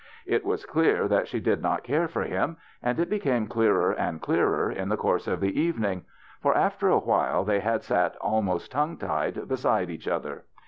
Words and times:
It 0.25 0.43
was 0.43 0.65
clear 0.65 1.07
that 1.07 1.27
she 1.27 1.39
did 1.39 1.61
not 1.61 1.83
care 1.83 2.07
for 2.07 2.23
him, 2.23 2.57
and 2.81 2.99
it 2.99 3.07
be 3.07 3.19
came 3.19 3.45
clearer 3.45 3.91
and 3.91 4.19
clearer 4.19 4.71
in 4.71 4.89
the 4.89 4.97
course 4.97 5.27
of 5.27 5.39
the 5.39 5.59
evening; 5.61 6.05
for 6.41 6.57
after 6.57 6.89
a 6.89 6.97
while 6.97 7.43
they 7.43 7.59
had 7.59 7.83
sat 7.83 8.15
al 8.23 8.41
most 8.41 8.71
tongue 8.71 8.97
tied 8.97 9.47
beside 9.47 9.91
each 9.91 10.07
other. 10.07 10.45